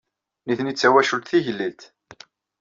[0.45, 1.81] Nitni d tawacult tigellilt.